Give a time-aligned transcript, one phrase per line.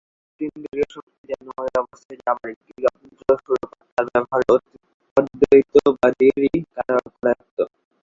[0.29, 4.41] অতীন্দ্রিয় শক্তি যেন ঐ অবস্থায় যাবার একটি যন্ত্রস্বরূপ, আর তার ব্যবহার
[5.17, 7.57] অদ্বৈতবাদীরই করায়ত্ত।